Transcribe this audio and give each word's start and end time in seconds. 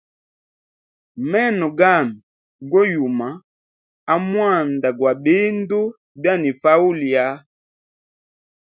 Meno 1.31 1.67
gami 1.79 2.15
go 2.71 2.81
yuma 2.93 3.29
amwanda 4.13 4.87
gwa 4.97 5.13
bindu 5.23 5.81
bya 6.19 6.33
nifa 6.41 6.71
ulya. 6.89 7.25